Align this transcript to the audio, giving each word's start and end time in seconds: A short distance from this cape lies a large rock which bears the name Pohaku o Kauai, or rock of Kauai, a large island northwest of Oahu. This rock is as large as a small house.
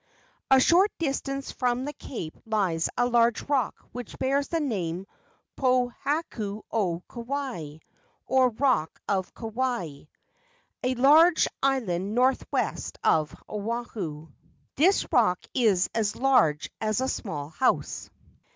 A 0.49 0.59
short 0.59 0.89
distance 0.97 1.51
from 1.51 1.85
this 1.85 1.93
cape 1.99 2.35
lies 2.47 2.89
a 2.97 3.05
large 3.05 3.43
rock 3.43 3.75
which 3.91 4.17
bears 4.17 4.47
the 4.47 4.59
name 4.59 5.05
Pohaku 5.55 6.63
o 6.71 7.03
Kauai, 7.07 7.77
or 8.25 8.49
rock 8.49 8.99
of 9.07 9.35
Kauai, 9.35 10.05
a 10.81 10.95
large 10.95 11.47
island 11.61 12.15
northwest 12.15 12.97
of 13.03 13.35
Oahu. 13.47 14.29
This 14.75 15.05
rock 15.11 15.37
is 15.53 15.87
as 15.93 16.15
large 16.15 16.71
as 16.81 16.99
a 16.99 17.07
small 17.07 17.49
house. 17.49 18.09